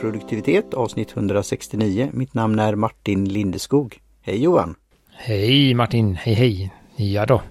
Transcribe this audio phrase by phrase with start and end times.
[0.00, 2.10] Produktivitet avsnitt 169.
[2.12, 3.98] Mitt namn är Martin Lindeskog.
[4.22, 4.74] Hej Johan!
[5.12, 6.72] Hej Martin, hej hej!
[6.96, 7.42] Ja då.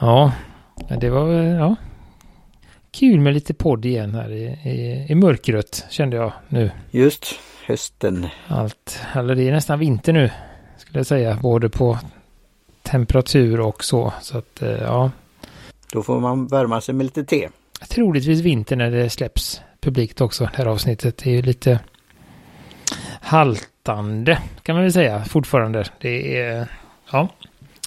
[0.00, 0.32] Ja,
[1.00, 1.76] det var ja,
[2.90, 6.70] kul med lite podd igen här i, i, i mörkret kände jag nu.
[6.90, 8.26] Just, hösten.
[8.48, 10.30] Allt, eller det är nästan vinter nu
[10.76, 11.98] skulle jag säga, både på
[12.82, 14.12] temperatur och så.
[14.20, 15.10] Så att eh, ja.
[15.92, 17.48] Då får man värma sig med lite te.
[17.88, 21.16] Troligtvis vinter när det släpps publikt också, det här avsnittet.
[21.16, 21.80] Det är ju lite
[23.20, 25.84] haltande kan man väl säga fortfarande.
[25.98, 26.66] Det är,
[27.12, 27.28] ja,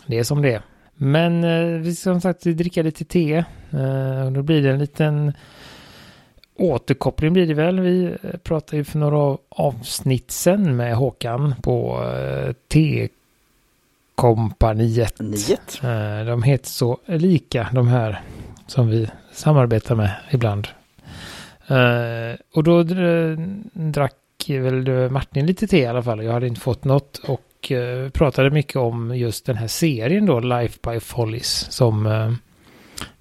[0.05, 0.61] det är som det är.
[0.95, 3.35] Men eh, vi ska som sagt dricka lite te.
[3.71, 5.33] Eh, då blir det en liten
[6.55, 7.79] återkoppling blir det väl.
[7.79, 8.11] Vi eh,
[8.43, 15.19] pratade ju för några avsnitt sen med Håkan på eh, T-kompaniet.
[15.19, 15.79] Niet.
[15.83, 18.21] Eh, de heter så lika de här
[18.67, 20.67] som vi samarbetar med ibland.
[21.67, 24.13] Eh, och då dr- drack
[24.47, 26.23] väl Martin lite te i alla fall.
[26.23, 30.39] Jag hade inte fått något och eh, pratade mycket om just den här serien då,
[30.39, 32.33] Life by Follies, som eh,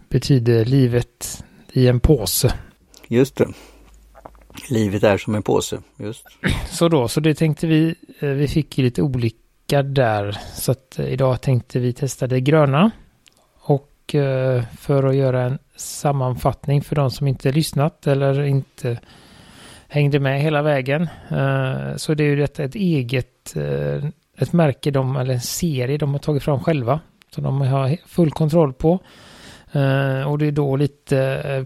[0.08, 2.54] betyder livet i en påse.
[3.08, 3.48] Just det.
[4.70, 5.78] Livet är som en påse.
[5.96, 6.26] Just.
[6.70, 10.38] Så då, så det tänkte vi, vi fick lite olika där.
[10.54, 12.90] Så att idag tänkte vi testa det gröna.
[13.60, 13.90] Och
[14.78, 18.98] för att göra en sammanfattning för de som inte lyssnat eller inte
[19.94, 21.02] hängde med hela vägen.
[21.30, 24.04] Eh, så det är ju detta ett eget, eh,
[24.38, 27.00] ett märke de, eller en serie de har tagit fram själva.
[27.34, 28.98] Så de har full kontroll på.
[29.72, 31.64] Eh, och det är då lite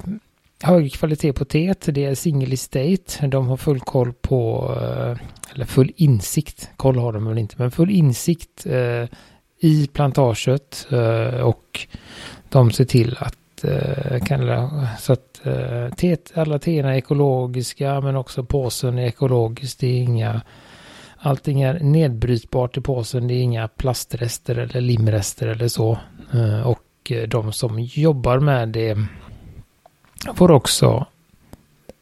[0.63, 1.95] hög kvalitet på teet.
[1.95, 3.27] Det är single estate.
[3.27, 4.71] De har full koll på,
[5.55, 8.67] eller full insikt, koll har de väl inte, men full insikt
[9.61, 10.87] i plantaget
[11.43, 11.87] och
[12.49, 18.17] de ser till att eh, kan, så att eh, teet, alla teerna är ekologiska men
[18.17, 19.79] också påsen är ekologisk.
[19.79, 20.41] Det är inga
[21.21, 23.29] Allting är nedbrytbart i påsen.
[23.29, 25.99] Det är inga plastrester eller limrester eller så.
[26.35, 28.99] Eh, och eh, de som jobbar med det
[30.35, 31.07] får också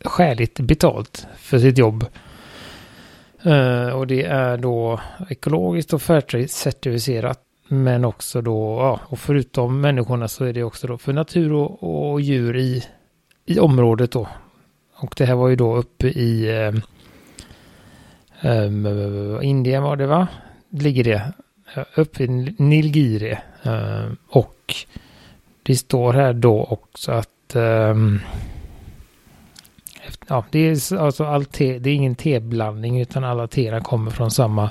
[0.05, 2.05] skäligt betalt för sitt jobb.
[3.47, 5.00] Uh, och det är då
[5.31, 7.46] ekologiskt och Fairtrade-certifierat.
[7.69, 12.12] Men också då, ja, och förutom människorna så är det också då för natur och,
[12.12, 12.84] och djur i,
[13.47, 14.28] i området då.
[14.94, 16.75] Och det här var ju då uppe i eh,
[18.53, 18.71] eh,
[19.43, 20.28] Indien var det va?
[20.71, 21.32] Ligger det.
[21.75, 23.38] Eh, uppe i Nilgiri.
[23.62, 24.75] Eh, och
[25.62, 28.21] det står här då också att ehm,
[30.06, 34.10] efter- ja, det är alltså all te, det är ingen teblandning utan alla teerna kommer
[34.10, 34.71] från samma,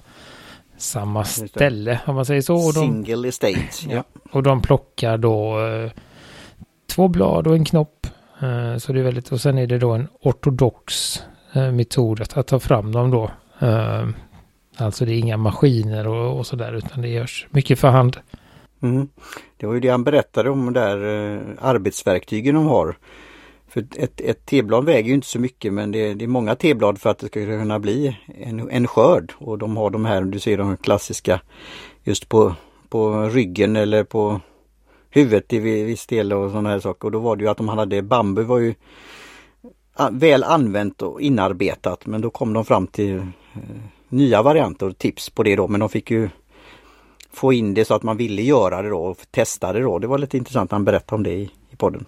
[0.77, 2.55] samma ställe om man säger så.
[2.55, 3.59] Och de, Single estate.
[3.89, 4.03] Ja.
[4.31, 5.91] och de plockar då eh,
[6.87, 8.07] två blad och en knopp.
[8.41, 11.19] Eh, så det är väldigt, och sen är det då en ortodox
[11.53, 13.31] eh, metod att, att ta fram dem då.
[13.59, 14.07] Eh,
[14.77, 18.17] alltså det är inga maskiner och, och sådär utan det görs mycket för hand.
[18.81, 19.07] Mm.
[19.57, 22.97] Det var ju det han berättade om där eh, arbetsverktygen de har.
[23.75, 27.01] För ett, ett teblad väger ju inte så mycket men det, det är många teblad
[27.01, 29.33] för att det ska kunna bli en, en skörd.
[29.37, 31.41] Och de har de här, du ser de klassiska
[32.03, 32.55] just på,
[32.89, 34.41] på ryggen eller på
[35.09, 37.05] huvudet i viss del och sådana här saker.
[37.05, 38.73] Och då var det ju att de hade bambu var ju
[40.11, 43.23] väl använt och inarbetat men då kom de fram till eh,
[44.09, 46.29] nya varianter och tips på det då men de fick ju
[47.31, 49.99] få in det så att man ville göra det då och testa det då.
[49.99, 52.05] Det var lite intressant han berättade om det i, i podden.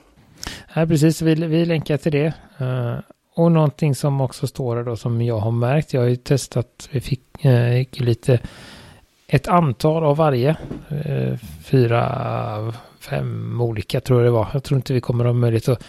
[0.77, 1.21] Nej, precis.
[1.21, 2.33] Vi, vi länkar till det.
[2.61, 2.99] Uh,
[3.33, 5.93] och någonting som också står här då som jag har märkt.
[5.93, 6.89] Jag har ju testat.
[6.91, 8.39] Vi fick uh, lite
[9.27, 10.55] ett antal av varje.
[10.91, 14.47] Uh, fyra, fem olika tror jag det var.
[14.53, 15.83] Jag tror inte vi kommer ha möjlighet att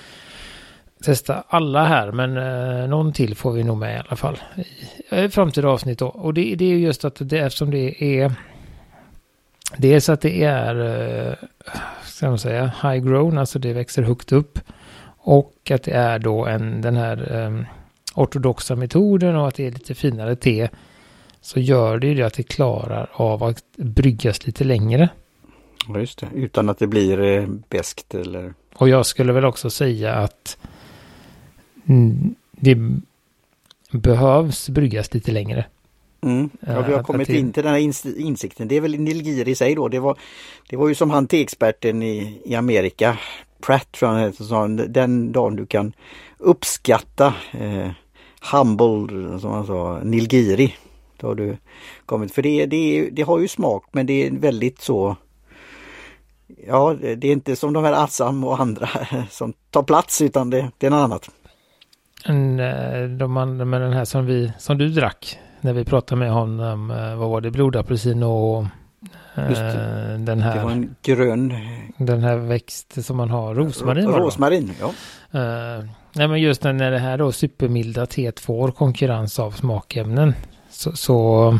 [1.04, 2.12] testa alla här.
[2.12, 4.38] Men uh, någon till får vi nog med i alla fall.
[5.10, 6.06] I uh, framtida avsnitt då.
[6.06, 8.32] Och det, det är ju just att det eftersom det är
[9.76, 10.76] Dels att det är,
[11.28, 11.34] eh,
[12.02, 14.58] ska man säga, high grown, alltså det växer högt upp.
[15.30, 17.64] Och att det är då en, den här eh,
[18.14, 20.68] ortodoxa metoden och att det är lite finare te.
[21.40, 25.08] Så gör det ju det att det klarar av att bryggas lite längre.
[25.88, 26.28] Ja, just det.
[26.34, 28.54] Utan att det blir eh, beskt eller...
[28.74, 30.58] Och jag skulle väl också säga att
[32.50, 32.76] det
[33.90, 35.64] behövs bryggas lite längre.
[36.20, 36.50] Mm.
[36.60, 38.68] Ja, vi har att- kommit in till den här ins- insikten.
[38.68, 39.88] Det är väl Nilgiri i sig då.
[39.88, 40.18] Det var,
[40.70, 43.18] det var ju som han teexperten i, i Amerika,
[43.60, 45.92] Pratt tror jag han heter, som sa, den dagen du kan
[46.38, 47.90] uppskatta eh,
[48.52, 50.74] humble, som han sa, Nilgiri.
[51.16, 51.56] Då har du
[52.06, 52.34] kommit.
[52.34, 55.16] För det, det, det har ju smak men det är väldigt så
[56.66, 58.88] Ja, det är inte som de här Assam och andra
[59.30, 61.30] som tar plats utan det, det är något annat.
[62.24, 66.18] en, eh, de andra med den här som vi, som du drack när vi pratade
[66.18, 68.64] med honom, eh, vad var det, blodapelsin och
[69.46, 70.16] det.
[70.18, 70.56] den här.
[70.56, 71.54] Det var en grön.
[71.96, 74.86] Den här växt som man har, rosmarin Rosmarin, ja.
[75.34, 80.34] Uh, nej men just när det här då supermilda T2 får konkurrens av smakämnen
[80.70, 81.58] så, så,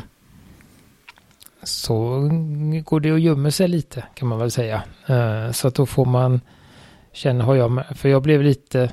[1.63, 2.29] så
[2.85, 4.83] går det och gömmer sig lite kan man väl säga.
[5.11, 6.41] Uh, så att då får man
[7.13, 8.91] känna, har jag för jag blev lite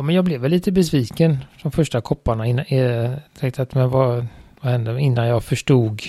[0.00, 3.90] Ja men jag blev väl lite besviken de första kopparna innan, jag tänkte att men
[3.90, 4.26] vad,
[4.60, 6.02] vad hände innan jag förstod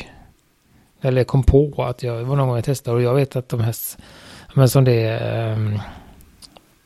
[1.01, 3.59] eller kom på att jag var någon gång jag testade och jag vet att de
[3.59, 3.75] här
[4.53, 5.79] men som det är um,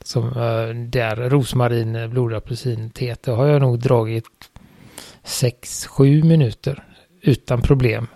[0.03, 4.25] som uh, där rosmarin, eh, blodapelsin, te har jag nog dragit
[5.23, 6.83] 6-7 minuter
[7.21, 8.07] utan problem.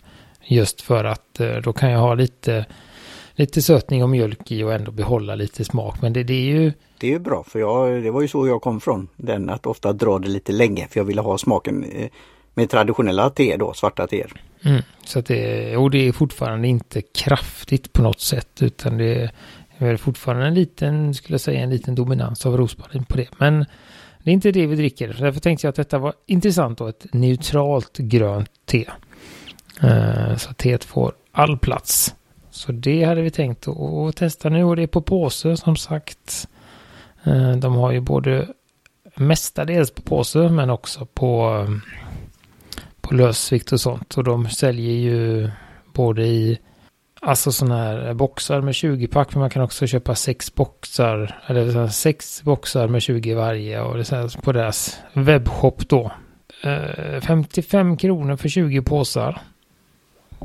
[0.44, 2.66] Just för att uh, då kan jag ha lite,
[3.34, 6.02] lite sötning och mjölk i och ändå behålla lite smak.
[6.02, 6.74] Men det, det är ju...
[6.98, 9.08] Det är ju bra för jag, det var ju så jag kom från.
[9.16, 11.86] Den att ofta dra det lite länge för jag ville ha smaken
[12.54, 14.34] med traditionella te då, svarta teer.
[14.64, 19.32] Mm, så att det, och det är fortfarande inte kraftigt på något sätt utan det
[19.78, 23.28] är fortfarande en liten, skulle jag säga, en liten dominans av rosmarin på det.
[23.38, 23.66] Men
[24.24, 25.16] det är inte det vi dricker.
[25.20, 28.86] Därför tänkte jag att detta var intressant och ett neutralt grönt te.
[29.84, 32.16] Uh, så teet får all plats.
[32.52, 36.48] Så det hade vi tänkt att testa nu och det är på påse som sagt.
[37.28, 38.48] Uh, de har ju både
[39.16, 41.66] mestadels på påse men också på,
[43.10, 44.18] på lösvikt och sånt.
[44.18, 45.50] Och de säljer ju
[45.94, 46.60] både i
[47.22, 51.88] Alltså sådana här boxar med 20 pack, men man kan också köpa sex boxar, eller
[51.88, 56.12] sex boxar med 20 varje och det är på deras webbshop då.
[56.64, 59.42] Eh, 55 kronor för 20 påsar.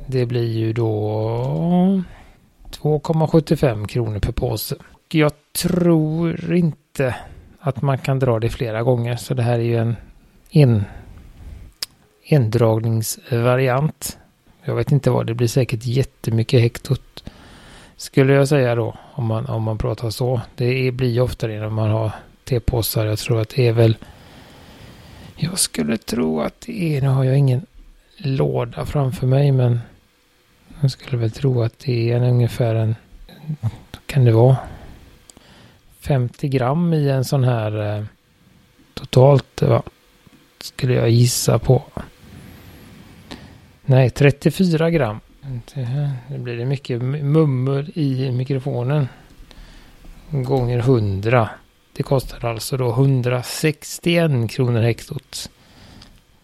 [0.06, 2.02] Det blir ju då
[2.70, 4.76] 2,75 kronor per påse.
[5.08, 5.32] Jag
[5.62, 7.16] tror inte
[7.60, 9.96] att man kan dra det flera gånger, så det här är ju en,
[10.50, 10.84] en
[12.24, 14.18] endragningsvariant.
[14.64, 17.24] Jag vet inte vad, det blir säkert jättemycket hektot.
[17.96, 20.40] Skulle jag säga då, om man, om man pratar så.
[20.54, 22.12] Det är, blir ju ofta det när man har
[22.44, 23.06] tepåsar.
[23.06, 23.96] Jag tror att det är väl...
[25.36, 27.02] Jag skulle tro att det är...
[27.02, 27.66] Nu har jag ingen
[28.16, 29.80] låda framför mig, men...
[30.80, 32.96] Jag skulle väl tro att det är en, ungefär en...
[34.06, 34.56] Kan det vara?
[36.00, 37.96] 50 gram i en sån här...
[37.96, 38.04] Eh,
[38.94, 39.82] totalt, va?
[40.60, 41.82] Skulle jag gissa på.
[43.86, 45.20] Nej, 34 gram.
[46.28, 49.08] Det blir det mycket mummel i mikrofonen.
[50.30, 51.48] Gånger 100.
[51.92, 55.50] Det kostar alltså då 161 kronor hektot.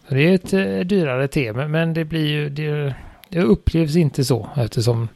[0.09, 2.49] Det är ett eh, dyrare te, men det blir ju...
[2.49, 2.95] Det,
[3.29, 5.09] det upplevs inte så eftersom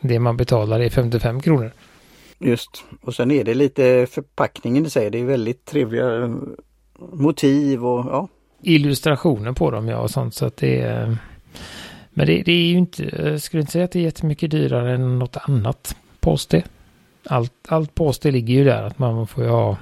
[0.00, 1.72] det man betalar är 55 kronor.
[2.38, 5.10] Just, och sen är det lite förpackningen i sig.
[5.10, 6.30] Det är väldigt trevliga eh,
[7.12, 8.28] motiv och ja.
[8.62, 11.16] Illustrationer på dem ja och sånt så att det är...
[12.14, 14.94] Men det, det, är ju inte, jag skulle inte säga att det är jättemycket dyrare
[14.94, 16.62] än något annat poste.
[17.24, 19.76] Allt, allt poste ligger ju där att man får ju ha,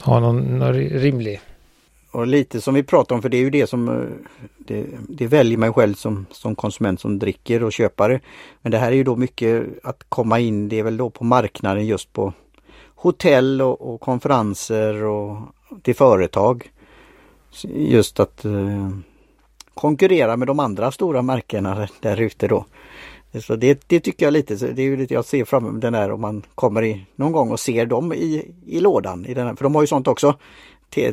[0.00, 1.40] ha någon, någon rimlig.
[2.10, 4.04] Och lite som vi pratar om för det är ju det som eh,
[4.58, 8.20] det, det väljer man själv som, som konsument som dricker och köpare.
[8.62, 11.24] Men det här är ju då mycket att komma in, det är väl då på
[11.24, 12.32] marknaden just på
[12.94, 15.38] hotell och, och konferenser och
[15.82, 16.70] till företag.
[17.74, 18.88] Just att eh,
[19.76, 22.66] konkurrera med de andra stora märkena där ute då.
[23.40, 25.92] Så det, det tycker jag lite, det är ju lite jag ser fram emot den
[25.92, 29.26] där om man kommer i någon gång och ser dem i, i lådan.
[29.26, 30.34] I den här, för de har ju sånt också.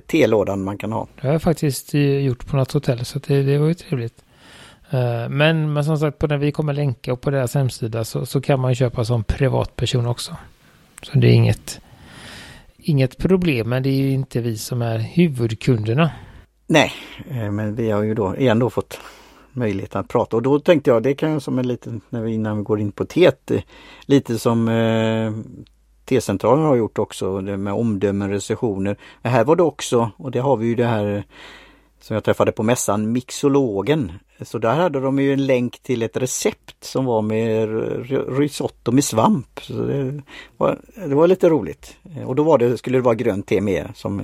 [0.07, 1.07] T-lådan man kan ha.
[1.21, 4.23] Det har jag faktiskt eh, gjort på något hotell så det, det var ju trevligt.
[4.89, 8.25] Eh, men, men som sagt, på när vi kommer länka och på deras hemsida så,
[8.25, 10.35] så kan man köpa som privatperson också.
[11.01, 11.81] Så det är inget,
[12.77, 16.11] inget problem, men det är ju inte vi som är huvudkunderna.
[16.67, 16.91] Nej,
[17.29, 18.99] eh, men vi har ju då igen fått
[19.53, 22.33] möjlighet att prata och då tänkte jag det kan jag som en liten, när vi,
[22.33, 23.61] innan vi går in på teet, eh,
[24.05, 25.31] lite som eh,
[26.05, 28.97] T-centralen har gjort också det med omdömen, recensioner.
[29.21, 31.23] Men här var det också, och det har vi ju det här eh,
[32.01, 34.11] som jag träffade på mässan, mixologen.
[34.41, 37.69] Så där hade de ju en länk till ett recept som var med
[38.37, 39.59] risotto med svamp.
[39.61, 40.21] Så det,
[40.57, 41.97] var, det var lite roligt.
[42.25, 44.21] Och då var det, skulle det vara grönt te med som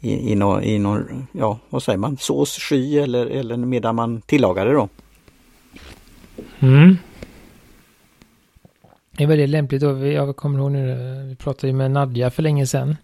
[0.00, 4.20] i, i, någon, i någon, ja vad säger man, sås, sky eller, eller medan man
[4.20, 4.88] tillagar det då.
[6.60, 6.96] Mm.
[9.16, 10.06] Det är väldigt lämpligt då.
[10.06, 10.94] Jag kommer ihåg nu,
[11.28, 12.96] vi pratade ju med Nadja för länge sedan.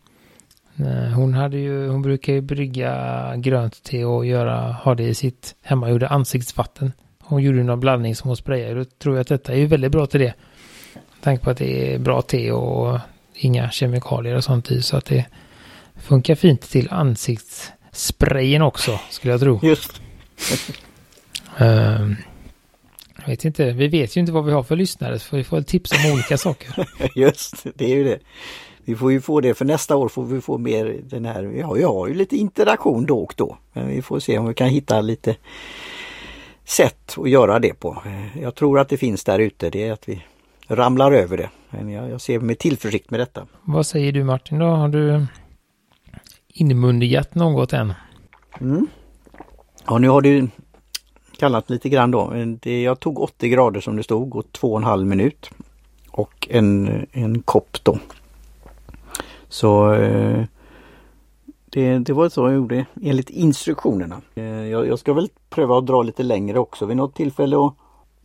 [0.77, 5.15] Eh, hon hade ju, hon brukar ju brygga grönt te och göra, ha det i
[5.15, 6.93] sitt hemmagjorda ansiktsvatten.
[7.19, 8.75] Hon gjorde någon blandning som hon sprayade.
[8.75, 10.35] Då tror jag att detta är väldigt bra till det.
[10.95, 12.99] Med tanke på att det är bra te och
[13.35, 15.27] inga kemikalier och sånt i så att det
[16.01, 19.61] Funkar fint till ansiktssprayen också, skulle jag tro.
[19.63, 20.03] Just.
[21.61, 22.13] Uh,
[23.17, 25.63] jag vet inte, vi vet ju inte vad vi har för lyssnare, så vi får
[25.63, 26.89] tips om olika saker.
[27.15, 28.19] Just, det är ju det.
[28.85, 31.73] Vi får ju få det för nästa år får vi få mer den här, ja
[31.73, 33.59] vi har ju lite interaktion då och då.
[33.73, 35.37] Men vi får se om vi kan hitta lite
[36.65, 38.03] sätt att göra det på.
[38.41, 40.25] Jag tror att det finns där ute, det är att vi
[40.69, 41.51] ramlar över det.
[41.71, 43.47] Men jag, jag ser med tillförsikt med detta.
[43.65, 44.67] Vad säger du Martin då?
[44.67, 45.27] Har du
[46.57, 47.93] inmundigat något än?
[48.61, 48.87] Mm.
[49.87, 50.49] Ja nu har du
[51.39, 52.33] kallat lite grann då.
[52.61, 55.51] Det, jag tog 80 grader som det stod och två och en halv minut.
[56.11, 57.99] Och en, en kopp då.
[59.49, 60.45] Så eh,
[61.65, 64.21] det, det var så jag gjorde enligt instruktionerna.
[64.35, 67.77] Eh, jag, jag, ska väl pröva att dra lite längre också vid något tillfälle och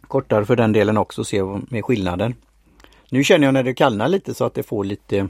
[0.07, 2.35] kortare för den delen också och se med skillnaden.
[3.09, 5.27] Nu känner jag när det kallnar lite så att det får lite,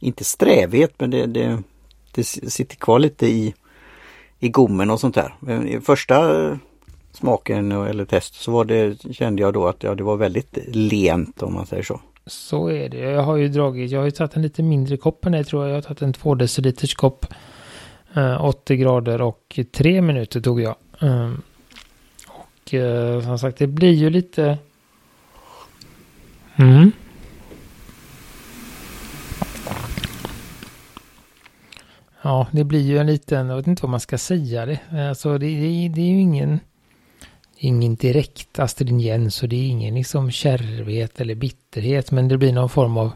[0.00, 1.62] inte strävhet men det, det,
[2.12, 3.54] det sitter kvar lite i,
[4.38, 5.34] i gommen och sånt där.
[5.66, 6.58] I första
[7.12, 11.42] smaken eller test så var det, kände jag då att ja, det var väldigt lent
[11.42, 12.00] om man säger så.
[12.26, 12.98] Så är det.
[12.98, 15.62] Jag har ju dragit, jag har ju tagit en lite mindre kopp än det tror
[15.62, 15.70] jag.
[15.70, 17.26] Jag har tagit en 2 deciliters kopp.
[18.14, 20.76] Eh, 80 grader och 3 minuter tog jag.
[21.00, 21.42] Ehm,
[22.28, 24.58] och eh, som sagt det blir ju lite...
[26.56, 26.92] Mm.
[32.22, 34.78] Ja, det blir ju en liten, jag vet inte vad man ska säga det.
[35.08, 36.60] Alltså det, det, det är ju ingen,
[37.56, 42.10] ingen direkt astringens och det är ingen liksom kärvhet eller bitterhet.
[42.10, 43.12] Men det blir någon form av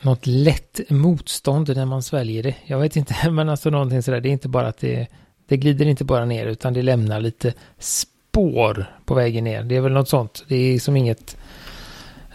[0.00, 2.54] något lätt motstånd när man sväljer det.
[2.64, 4.20] Jag vet inte, men alltså någonting sådär.
[4.20, 5.06] Det är inte bara att det,
[5.48, 9.62] det glider inte bara ner utan det lämnar lite spår på vägen ner.
[9.62, 10.44] Det är väl något sånt.
[10.48, 11.36] Det är som inget...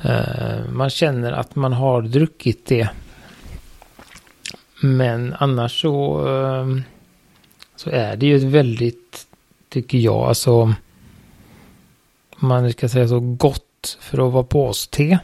[0.06, 2.90] Uh, man känner att man har druckit det
[4.82, 6.84] men annars så, ehm,
[7.76, 9.28] så är det ju ett väldigt,
[9.70, 10.74] tycker jag, alltså
[12.40, 15.20] man ska säga så gott för att vara påste.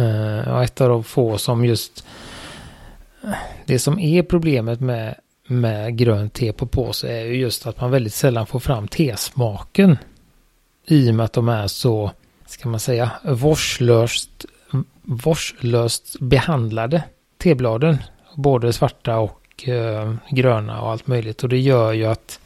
[0.00, 2.06] Uh, och ett av de få som just
[3.24, 3.30] eh,
[3.66, 5.14] det som är problemet med,
[5.46, 9.98] med grönt te på påse är ju just att man väldigt sällan får fram tesmaken.
[10.86, 12.10] I och med att de är så,
[12.46, 14.44] ska man säga, vårdslöst,
[15.02, 17.02] vårdslöst behandlade
[17.38, 17.98] tebladen
[18.36, 21.42] både svarta och eh, gröna och allt möjligt.
[21.42, 22.40] Och det gör ju att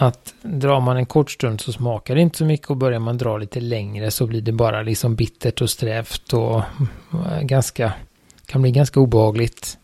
[0.00, 3.18] att drar man en kort stund så smakar det inte så mycket och börjar man
[3.18, 6.58] dra lite längre så blir det bara liksom bittert och strävt och
[7.12, 7.92] eh, ganska
[8.46, 9.78] kan bli ganska obehagligt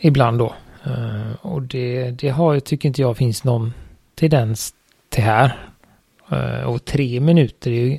[0.00, 0.54] ibland då.
[0.84, 3.72] Eh, och det, det har tycker inte jag finns någon
[4.14, 4.74] tendens
[5.08, 5.58] till här.
[6.30, 7.98] Eh, och tre minuter är ju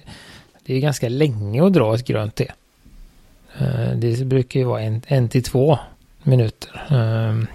[0.65, 2.51] det är ganska länge att dra ett grönt te.
[3.59, 5.79] Eh, det brukar ju vara en, en till två
[6.23, 6.85] minuter.
[6.89, 7.47] Eh,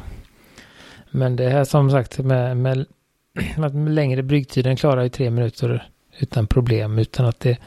[1.11, 2.87] men det här som sagt med, med,
[3.57, 7.59] med längre bryggtiden klarar ju tre minuter utan problem utan att det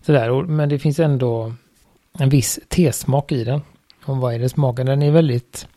[0.00, 0.42] sådär.
[0.42, 1.54] Men det finns ändå
[2.18, 3.60] en viss tesmak i den.
[4.04, 4.86] Och vad är det smaken?
[4.86, 5.68] Den är väldigt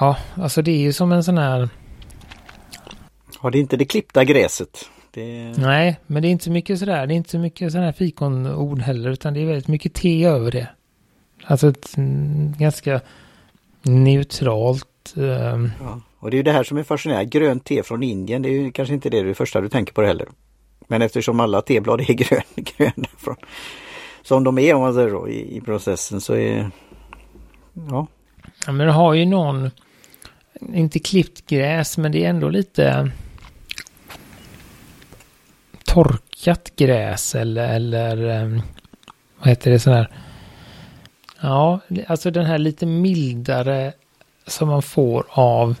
[0.00, 1.68] Ja, alltså det är ju som en sån här
[3.42, 4.90] Ja, det är inte det klippta gräset.
[5.18, 5.52] Det...
[5.58, 7.06] Nej, men det är inte så mycket sådär.
[7.06, 10.24] Det är inte så mycket sådana här fikonord heller, utan det är väldigt mycket te
[10.24, 10.68] över det.
[11.44, 13.00] Alltså ett mm, ganska
[13.82, 15.12] neutralt.
[15.16, 15.70] Um...
[15.80, 17.38] Ja, och det är ju det här som är fascinerande.
[17.38, 20.02] Grönt te från Indien, det är ju kanske inte det, det första du tänker på
[20.02, 20.28] heller.
[20.86, 23.36] Men eftersom alla teblad är grön, gröna från,
[24.22, 26.70] som de är om man säger så, i, i processen så är
[27.72, 28.06] ja.
[28.66, 28.72] ja.
[28.72, 29.70] Men det har ju någon,
[30.74, 33.10] inte klippt gräs men det är ändå lite
[35.88, 38.62] torkat gräs eller, eller um,
[39.38, 40.08] vad heter det sån här
[41.40, 43.92] Ja, alltså den här lite mildare
[44.46, 45.76] som man får av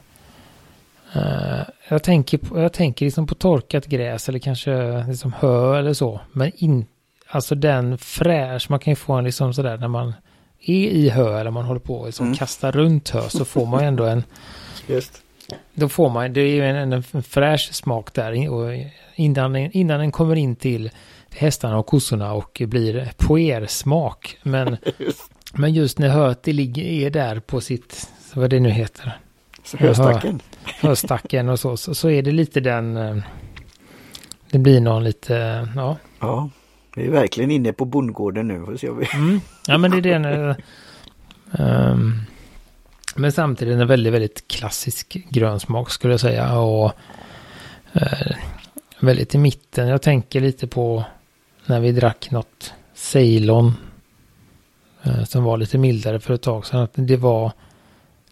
[1.16, 5.92] uh, jag tänker, på, jag tänker liksom på torkat gräs eller kanske liksom hö eller
[5.92, 6.20] så.
[6.32, 6.86] Men in,
[7.28, 10.14] alltså den fräsch, man kan ju få en liksom sådär när man
[10.60, 12.36] är i hö eller man håller på och liksom mm.
[12.36, 14.24] kastar runt hö så får man ju ändå en...
[14.86, 15.22] Just.
[15.74, 18.72] Då får man, det är ju en, en, fräsch smak där och
[19.14, 20.90] innan, innan den kommer in till
[21.30, 24.38] hästarna och kossorna och blir poersmak.
[24.42, 25.30] Men Just.
[25.52, 29.18] Men just när höet ligger, är där på sitt, vad det nu heter.
[29.78, 30.40] Höstacken.
[30.80, 33.16] Höstacken och så, så, så är det lite den, eh,
[34.50, 35.96] det blir någon lite, ja.
[36.20, 36.50] Ja,
[36.96, 38.78] vi är verkligen inne på bondgården nu.
[38.78, 39.08] Så vi.
[39.14, 39.40] Mm.
[39.66, 40.54] Ja, men det är den.
[41.50, 42.20] Um,
[43.18, 46.58] men samtidigt en väldigt, väldigt klassisk grönsmak skulle jag säga.
[46.58, 46.92] Och
[47.92, 48.36] eh,
[49.00, 49.88] väldigt i mitten.
[49.88, 51.04] Jag tänker lite på
[51.66, 53.74] när vi drack något Ceylon
[55.02, 56.80] eh, som var lite mildare för ett tag sedan.
[56.80, 57.52] Att det var,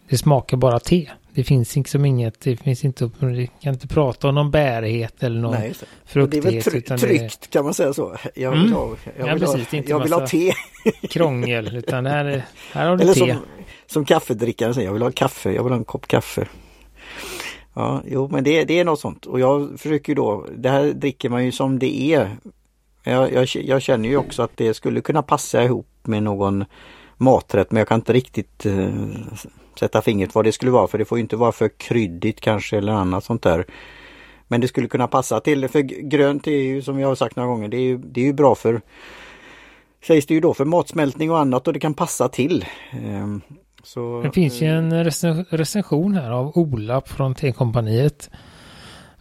[0.09, 1.09] det smakar bara te.
[1.37, 5.41] Det finns liksom inget, det finns inte, vi kan inte prata om någon bärighet eller
[5.41, 5.73] någon Nej,
[6.05, 6.43] fruktighet.
[6.43, 8.15] Det är väl try utan tryggt det, kan man säga så.
[8.35, 8.73] Jag vill Mm.
[8.73, 10.51] ha, jag Ja, vill precis, ha, jag vill ha te.
[11.09, 13.19] krångel, utan här, är, här har du Eller te.
[13.19, 13.35] som,
[13.87, 16.47] som kaffedrickaren säger, jag vill ha kaffe, jag vill ha en kopp kaffe.
[17.73, 21.29] Ja, jo men det, det är något sånt och jag försöker då, det här dricker
[21.29, 22.37] man ju som det är.
[23.03, 26.65] Jag, jag, jag känner ju också att det skulle kunna passa ihop med någon
[27.17, 28.89] maträtt men jag kan inte riktigt eh,
[29.79, 32.77] sätta fingret vad det skulle vara för det får ju inte vara för kryddigt kanske
[32.77, 33.65] eller annat sånt där.
[34.47, 37.49] Men det skulle kunna passa till, för grönt är ju som jag har sagt några
[37.49, 38.81] gånger, det är ju, det är ju bra för
[40.07, 42.65] Sägs det ju då för matsmältning och annat och det kan passa till.
[42.91, 43.41] Ehm,
[43.83, 48.29] Så, Det finns ju eh, en recen- recension här av Ola från Tekompaniet.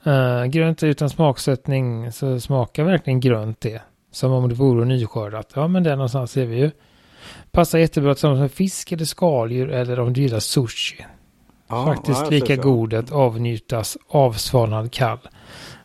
[0.07, 3.83] Uh, grönt utan smaksättning så smakar verkligen grönt det.
[4.11, 5.53] Som om det vore nyskördat.
[5.55, 6.71] Ja men där någonstans ser vi ju.
[7.51, 11.07] Passar jättebra tillsammans med fisk eller skaldjur eller om du gillar sushi.
[11.69, 15.19] ja, Faktiskt ja, lika god att avnjutas avsvalnad kall.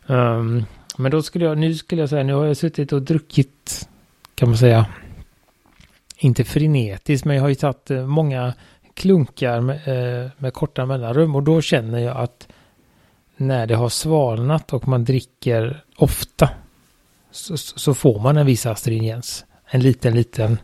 [0.06, 0.64] Ehm,
[0.96, 3.88] men då skulle jag, nu skulle jag säga, nu har jag suttit och druckit,
[4.34, 4.86] kan man säga,
[6.16, 8.54] inte frenetiskt, men jag har ju tagit eh, många
[8.94, 9.76] klunkar med,
[10.24, 12.48] eh, med korta mellanrum och då känner jag att
[13.36, 16.48] när det har svalnat och man dricker ofta
[17.30, 19.44] så, så så får man en viss astringens.
[19.66, 20.58] En liten, liten,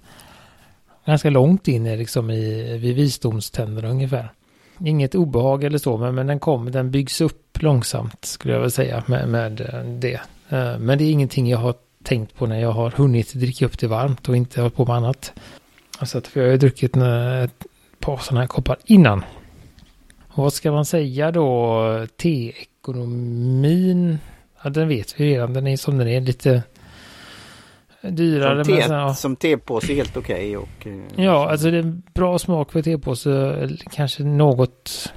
[1.08, 4.32] ganska långt in i, liksom i, vid visdomständerna ungefär.
[4.84, 8.70] Inget obehag eller så, men, men den kommer, den byggs upp långsamt skulle jag väl
[8.70, 10.20] säga med, med eh, det.
[10.48, 13.78] Eh, men det är ingenting jag har tänkt på när jag har hunnit dricka upp
[13.78, 15.32] det varmt och inte hållit på med annat.
[15.98, 17.66] Alltså att för jag har ju druckit ett
[17.98, 19.24] par sådana här koppar innan.
[20.28, 22.06] Och vad ska man säga då?
[22.16, 24.18] Teekonomin,
[24.62, 26.62] ja den vet vi redan, den är som den är lite
[28.02, 28.64] dyrare.
[28.64, 29.14] Som, te, sen, ja.
[29.14, 30.86] som tepåse helt okej och...
[30.86, 33.30] eh, Ja, alltså det är en bra smak för tepåse.
[33.32, 35.12] eller Kanske något,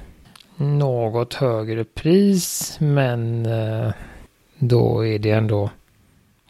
[0.55, 3.91] något högre pris, men eh,
[4.59, 5.69] då är det ändå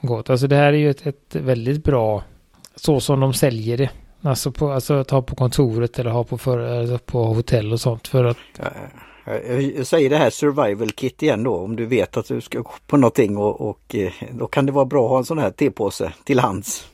[0.02, 0.30] gott.
[0.30, 2.24] Alltså det här är ju ett, ett väldigt bra,
[2.76, 3.90] så som de säljer det.
[4.22, 8.08] Alltså, på, alltså att ha på kontoret eller ha på, för, på hotell och sånt.
[8.08, 8.72] För att, Ja, Jag
[9.26, 12.42] Eh, eh, jag säger det här survival kit igen då om du vet att du
[12.42, 15.26] ska gå på någonting och, och eh, då kan det vara bra att ha en
[15.26, 16.88] sån här tepåse till hands.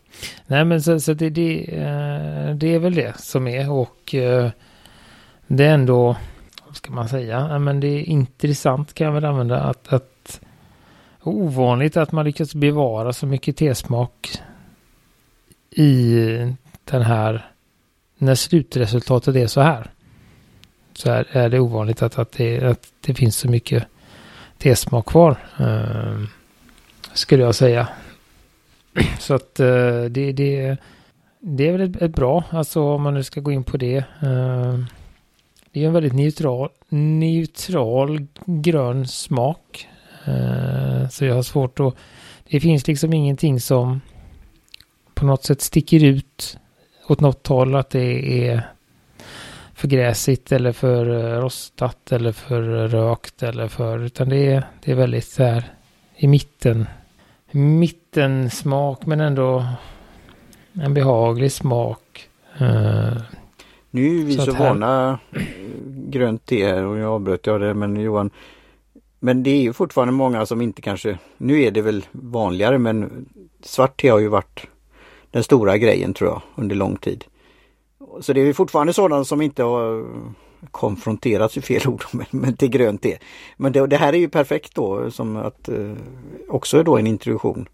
[0.48, 1.66] nej men så, så det, det,
[2.60, 4.16] det är väl det som är och
[5.48, 6.16] det är ändå,
[6.66, 10.42] vad ska man säga, men det är intressant kan jag väl använda att, att
[11.24, 14.42] ovanligt att man lyckas bevara så mycket tesmak
[15.72, 16.16] i
[16.86, 17.52] den här,
[18.18, 19.92] när slutresultatet är så här.
[20.98, 23.84] Så är, är det ovanligt att, att, det, att det finns så mycket
[24.58, 25.38] tesmak kvar.
[25.60, 26.22] eh,
[27.14, 27.88] skulle jag säga.
[29.20, 30.78] Så att eh, det, det,
[31.40, 33.98] det är väl ett, ett bra, alltså om man nu ska gå in på det.
[33.98, 34.80] eh,
[35.72, 39.88] det är en väldigt neutral, neutral grön smak.
[40.26, 41.96] Eh, så jag har svårt att,
[42.50, 44.02] det finns liksom ingenting som
[45.14, 46.58] på något sätt sticker ut
[47.08, 48.68] åt något håll att det är
[49.78, 54.92] för gräsigt eller för eh, rostat eller för rökt eller för, utan det är, det
[54.92, 55.74] är väldigt så här
[56.16, 56.86] i mitten
[57.52, 59.66] mittensmak men ändå
[60.74, 62.30] en behaglig smak.
[62.60, 63.18] Eh,
[63.92, 65.42] Nu är vi Så så, här- vana eh,
[65.88, 68.30] grönt te här och jag avbröt jag det men Johan
[69.20, 73.26] Men det är ju fortfarande många som inte kanske Nu är det väl vanligare men
[73.64, 74.68] svart te har ju varit
[75.32, 77.24] den stora grejen tror jag under lång tid.
[78.22, 80.06] Så det är fortfarande sådana som inte har eh,
[80.72, 83.18] konfronterats i fel ord men, men till grönt te.
[83.58, 85.94] Men det, det här är ju perfekt då som att eh,
[86.50, 87.68] också är då en introduktion.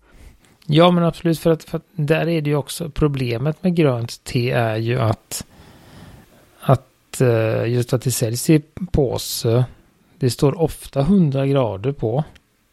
[0.65, 4.23] ja men absolut för att, för att där är det ju också problemet med grönt
[4.23, 5.45] te är ju att
[6.59, 9.65] att eh, just att det säljs i påse.
[10.17, 12.23] Det står ofta 100 grader på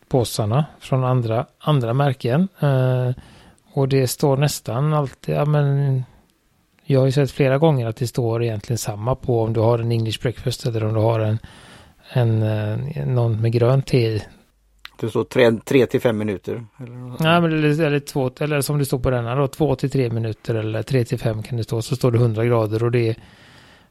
[0.09, 2.49] påsarna från andra, andra märken.
[2.61, 3.11] Eh,
[3.73, 6.03] och det står nästan alltid, ja men
[6.93, 9.79] jag har ju sett flera gånger att det står egentligen samma på om du har
[9.79, 11.39] en English breakfast eller om du har en,
[12.13, 14.23] en eh, någon med grönt te i.
[15.01, 16.65] Det står tre, tre till fem minuter.
[16.81, 19.91] Eller, Ja, men eller, eller, två, eller som det står på denna då, två till
[19.91, 21.83] tre minuter eller tre till fem kan det stå.
[21.83, 23.17] Så står det 100 grader och det,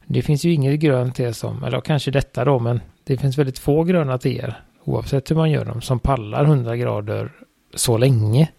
[0.06, 3.60] det finns ju inget grönt te som, eller kanske detta då, men det finns väldigt
[3.60, 7.32] få gröna teer, oavsett hur man gör dem, som pallar 100 grader
[7.76, 8.50] så länge.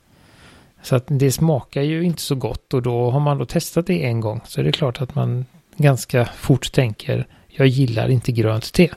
[0.83, 4.05] Så att det smakar ju inte så gott och då har man då testat det
[4.05, 7.27] en gång så är det klart att man ganska fort tänker
[7.61, 8.91] jag gillar inte grönt te.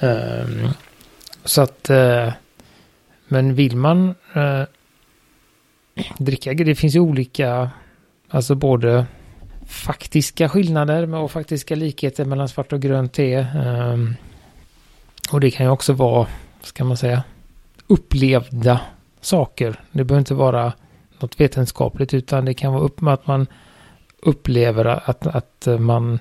[0.00, 0.68] Um,
[1.44, 2.32] så att uh,
[3.28, 4.64] men vill man uh,
[6.18, 7.70] dricka, det finns ju olika,
[8.28, 9.06] alltså både
[9.66, 13.38] faktiska skillnader och faktiska likheter mellan svart och grönt te.
[13.38, 14.16] Um,
[15.32, 16.26] och det kan ju också vara,
[16.62, 17.22] ska man säga,
[17.86, 18.80] upplevda
[19.20, 19.80] saker.
[19.92, 20.72] Det behöver inte vara
[21.18, 23.46] något vetenskapligt utan det kan vara upp med att man
[24.22, 26.18] upplever att, att man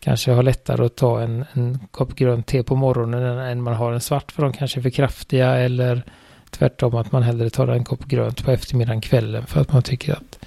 [0.00, 3.92] kanske har lättare att ta en, en kopp grönt te på morgonen än man har
[3.92, 6.02] en svart för de kanske är för kraftiga eller
[6.50, 10.12] tvärtom att man hellre tar en kopp grönt på eftermiddagen kvällen för att man tycker
[10.12, 10.38] att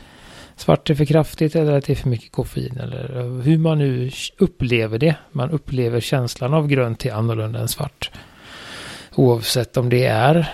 [0.56, 4.12] svart är för kraftigt eller att det är för mycket koffein eller hur man nu
[4.38, 5.16] upplever det.
[5.32, 8.12] Man upplever känslan av grönt te annorlunda än svart.
[9.16, 10.50] Oavsett om det är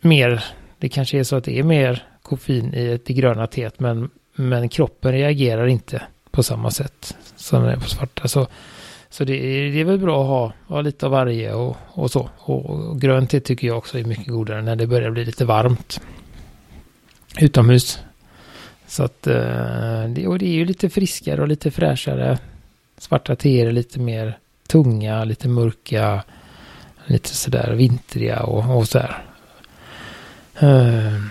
[0.00, 0.44] mer,
[0.78, 4.68] det kanske är så att det är mer koffein i det gröna teet men, men
[4.68, 8.28] kroppen reagerar inte på samma sätt som den är på svarta.
[8.28, 8.46] Så,
[9.10, 12.10] så det, är, det är väl bra att ha, ha lite av varje och, och
[12.10, 12.30] så.
[12.36, 15.44] Och, och grönt te tycker jag också är mycket godare när det börjar bli lite
[15.44, 16.00] varmt
[17.40, 17.98] utomhus.
[18.86, 22.38] Så att eh, det, och det är ju lite friskare och lite fräschare.
[22.98, 26.22] Svarta teer är lite mer tunga, lite mörka,
[27.06, 29.29] lite sådär vintriga och, och sådär.
[30.62, 31.26] Uh,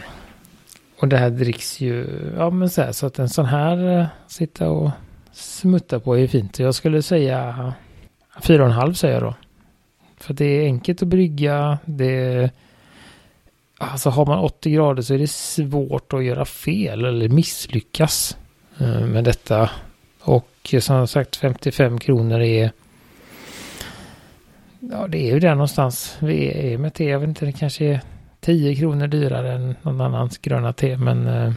[0.99, 4.05] och det här dricks ju, ja men så här, så att en sån här uh,
[4.27, 4.91] sitta och
[5.31, 6.59] smutta på är fint.
[6.59, 7.73] Jag skulle säga
[8.41, 9.35] fyra och en halv säger jag då.
[10.17, 12.51] För det är enkelt att brygga, det är
[13.81, 18.37] Alltså har man 80 grader så är det svårt att göra fel eller misslyckas
[18.81, 19.69] uh, med detta.
[20.21, 22.71] Och som sagt 55 kronor är
[24.79, 27.03] Ja det är ju där någonstans vi är med te.
[27.03, 28.01] Jag vet inte, det kanske är
[28.49, 31.53] 10 kronor dyrare än någon annans gröna te men eh,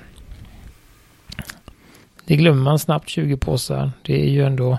[2.24, 3.92] det glömmer man snabbt 20 påsar.
[4.02, 4.78] Det är ju ändå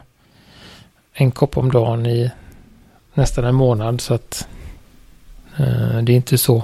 [1.14, 2.32] en kopp om dagen i
[3.14, 4.48] nästan en månad så att
[5.58, 6.64] eh, det är inte så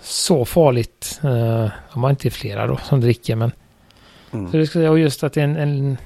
[0.00, 1.20] så farligt.
[1.24, 3.36] Uh, om man inte är flera då som dricker.
[3.36, 3.52] Men,
[4.30, 4.50] mm.
[4.50, 5.96] så det ska, och just att det är en, en,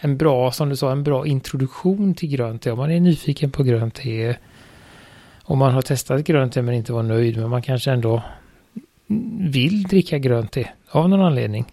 [0.00, 2.70] en bra, som du sa, en bra introduktion till grönt te.
[2.70, 4.36] Om man är nyfiken på grönt te.
[5.48, 7.36] Om man har testat grönt te men inte var nöjd.
[7.36, 8.22] Men man kanske ändå
[9.38, 11.64] vill dricka grönt te av någon anledning.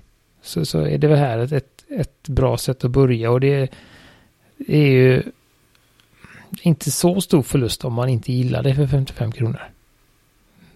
[0.41, 3.31] Så, så är det väl här ett, ett, ett bra sätt att börja.
[3.31, 3.73] Och det
[4.67, 5.23] är ju
[6.61, 9.61] inte så stor förlust om man inte gillar det för 55 kronor.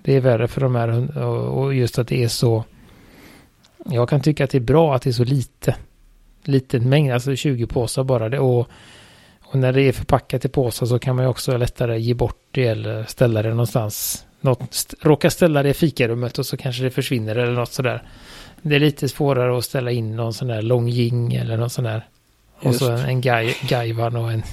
[0.01, 2.63] Det är värre för de här och just att det är så.
[3.85, 5.75] Jag kan tycka att det är bra att det är så lite.
[6.43, 8.39] Liten mängd, alltså 20 påsar bara det.
[8.39, 8.69] Och,
[9.51, 12.41] och när det är förpackat i påsar så kan man ju också lättare ge bort
[12.51, 14.25] det eller ställa det någonstans.
[14.41, 18.03] Något, råka ställa det i fikarummet och så kanske det försvinner eller något sådär.
[18.61, 21.83] Det är lite svårare att ställa in någon sån där lång jing eller någon sån
[21.83, 22.07] där.
[22.61, 24.43] Och så en, en guy, guyvan och en,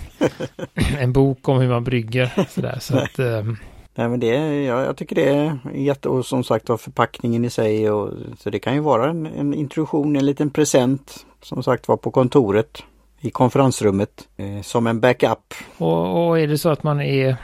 [0.99, 2.47] en bok om hur man brygger.
[2.51, 3.57] Sådär, så att, um,
[3.95, 7.51] Nej men det, ja, jag tycker det är jätte, och som sagt var förpackningen i
[7.51, 11.89] sig och så det kan ju vara en, en introduktion, en liten present som sagt
[11.89, 12.83] var på kontoret
[13.25, 15.55] i konferensrummet eh, som en backup.
[15.79, 17.37] Och, och är det så att man är,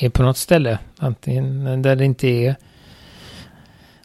[0.00, 2.56] är på något ställe, antingen där det inte är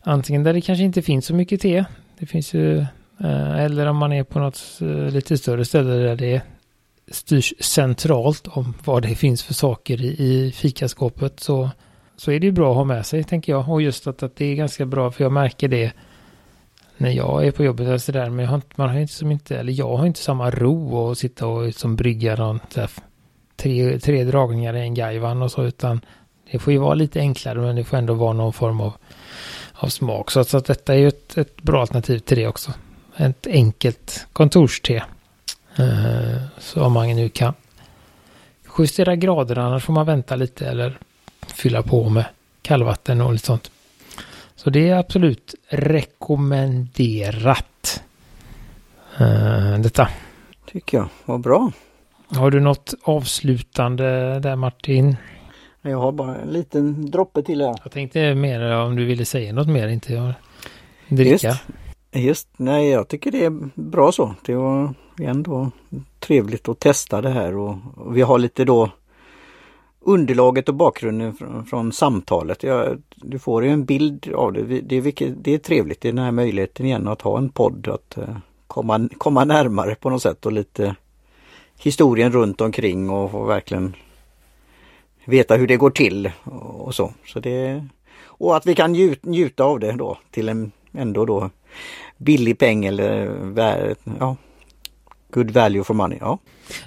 [0.01, 1.85] antingen där det kanske inte finns så mycket te,
[2.19, 2.79] det finns ju,
[3.19, 6.41] eh, eller om man är på något eh, lite större ställe där det
[7.11, 11.69] styrs centralt om vad det finns för saker i, i fikaskåpet så,
[12.15, 13.69] så är det ju bra att ha med sig tänker jag.
[13.69, 15.91] Och just att, att det är ganska bra för jag märker det
[17.01, 18.29] när jag är på jobbet eller sådär.
[18.29, 21.47] Men har, man har inte som inte, eller jag har inte samma ro att sitta
[21.47, 22.59] och som brygga någon
[23.55, 26.01] tre, tre dragningar i en gajvan och så utan
[26.51, 28.93] det får ju vara lite enklare men det får ändå vara någon form av,
[29.73, 30.31] av smak.
[30.31, 32.73] Så, så att detta är ju ett, ett bra alternativ till det också.
[33.17, 35.03] Ett enkelt kontorste.
[35.79, 37.53] Uh, så om man nu kan
[38.77, 40.99] justera graderna, annars får man vänta lite eller
[41.47, 42.25] fylla på med
[42.61, 43.71] kallvatten och lite sånt.
[44.63, 48.04] Så det är absolut rekommenderat.
[49.21, 50.10] Uh, detta.
[50.65, 51.71] Tycker jag, vad bra.
[52.28, 55.15] Har du något avslutande där Martin?
[55.82, 57.76] Jag har bara en liten droppe till här.
[57.84, 60.34] Jag tänkte mer om du ville säga något mer, inte jag
[61.08, 61.47] dricka.
[61.47, 61.63] Just,
[62.12, 64.36] just, nej jag tycker det är bra så.
[64.45, 65.71] Det var ändå
[66.19, 67.76] trevligt att testa det här och,
[68.15, 68.89] vi har lite då
[70.01, 72.63] underlaget och bakgrunden från, från samtalet.
[72.63, 74.63] Ja, du får ju en bild av det.
[74.63, 77.87] Det är, det är trevligt, det är den här möjligheten igen att ha en podd,
[77.87, 78.37] att eh,
[78.67, 80.95] komma, komma närmare på något sätt och lite
[81.77, 83.95] historien runt omkring och, och verkligen
[85.25, 87.13] veta hur det går till och, och så.
[87.25, 87.87] så det,
[88.23, 91.49] och att vi kan njut, njuta av det då till en ändå då
[92.17, 94.35] billig peng eller ja,
[95.31, 96.37] Good value for money, ja.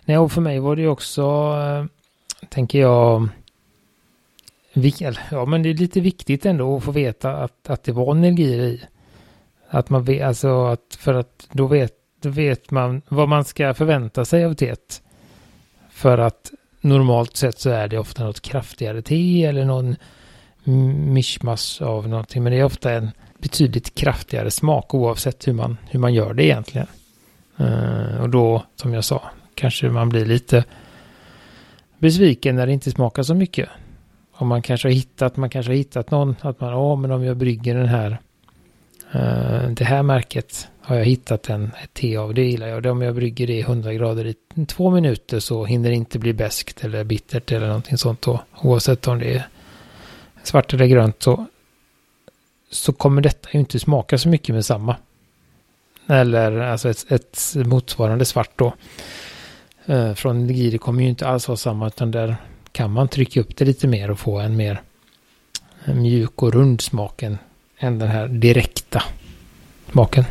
[0.04, 1.84] Nej, och för mig var det också, eh,
[2.54, 3.28] tänker jag,
[5.30, 8.58] ja men det är lite viktigt ändå att få veta att, att det var energier
[8.58, 8.82] i.
[9.68, 13.74] Att man vet, alltså att för att då vet, då vet man vad man ska
[13.74, 15.02] förvänta sig av teet.
[15.90, 19.96] För att normalt sett så är det ofta något kraftigare te eller någon
[21.14, 22.42] mischmasch av någonting.
[22.42, 26.44] Men det är ofta en betydligt kraftigare smak oavsett hur man, hur man gör det
[26.44, 26.86] egentligen.
[27.60, 29.22] Uh, och då, som jag sa,
[29.54, 30.64] kanske man blir lite
[32.04, 33.68] besviken när det inte smakar så mycket.
[34.32, 37.24] Om man kanske har hittat, man kanske har hittat någon, att man, ja men om
[37.24, 38.10] jag brygger den här,
[39.14, 42.86] uh, det här märket har jag hittat en, ett te av, det gillar jag.
[42.86, 44.34] Om jag brygger det i 100 grader i
[44.66, 48.40] två minuter så hinner det inte bli beskt eller bittert eller någonting sånt då.
[48.62, 49.48] Oavsett om det är
[50.42, 51.46] svart eller grönt så,
[52.70, 54.96] så kommer detta ju inte smaka så mycket med samma.
[56.06, 58.74] Eller alltså ett, ett motsvarande svart då.
[59.86, 62.36] Eh, från Nigiri kommer ju inte alls vara samma utan där
[62.72, 64.82] kan man trycka upp det lite mer och få en mer
[65.84, 67.38] mjuk och rund smaken
[67.78, 69.02] än den här direkta
[69.92, 70.24] smaken.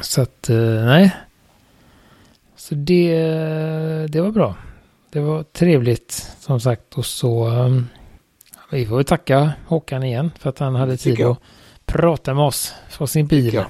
[0.00, 1.16] Så att eh, nej.
[2.56, 3.16] Så det,
[4.08, 4.54] det var bra.
[5.10, 7.88] Det var trevligt som sagt och så um,
[8.70, 11.38] vi får tacka Håkan igen för att han hade tid att
[11.84, 13.64] prata med oss från sin bil.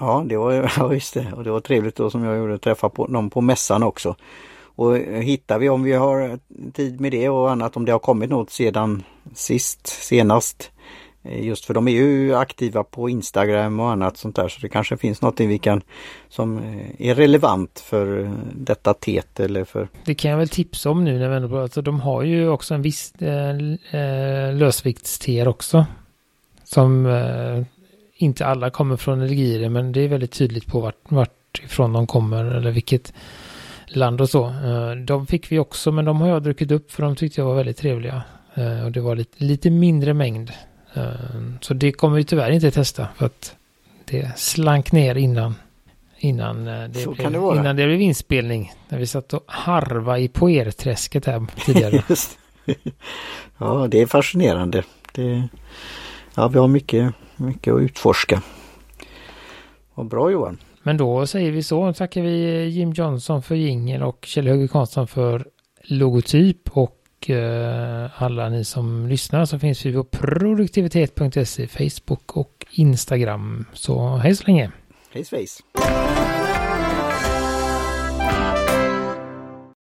[0.00, 1.32] Ja, det var ja, just det.
[1.36, 4.16] Och det var trevligt då som jag gjorde att träffa på, någon på mässan också.
[4.80, 6.36] Och eh, hittar vi om vi har eh,
[6.72, 9.02] tid med det och annat om det har kommit något sedan
[9.34, 10.70] sist, senast.
[11.22, 14.68] Eh, just för de är ju aktiva på Instagram och annat sånt där så det
[14.68, 15.82] kanske finns något vi kan
[16.28, 16.60] som
[16.98, 19.88] är relevant för detta tet eller för...
[20.04, 22.74] Det kan jag väl tipsa om nu när vi ändå alltså de har ju också
[22.74, 25.86] en viss äh, lösviktsteer också.
[26.64, 27.64] Som äh,
[28.20, 32.06] inte alla kommer från Algeriet men det är väldigt tydligt på vart, vart ifrån de
[32.06, 33.12] kommer eller vilket
[33.86, 34.46] land och så.
[34.46, 37.46] Eh, de fick vi också men de har jag druckit upp för de tyckte jag
[37.46, 38.22] var väldigt trevliga.
[38.54, 40.52] Eh, och det var lite, lite mindre mängd.
[40.94, 41.04] Eh,
[41.60, 43.56] så det kommer vi tyvärr inte testa för att
[44.04, 45.54] det slank ner innan
[46.18, 48.72] innan det, blev, det innan det blev inspelning.
[48.88, 52.02] När vi satt och harva i poerträsket här tidigare.
[53.58, 54.82] ja, det är fascinerande.
[55.12, 55.48] Det,
[56.34, 58.42] ja, vi har mycket mycket att utforska.
[59.94, 60.58] Vad bra Johan!
[60.82, 61.92] Men då säger vi så.
[61.92, 65.44] Tackar vi Jim Johnson för jingel och Kjell Höge Karlsson för
[65.82, 73.64] logotyp och eh, alla ni som lyssnar så finns vi på produktivitet.se, Facebook och Instagram.
[73.72, 74.70] Så hej så länge!
[75.12, 75.62] Hej svejs!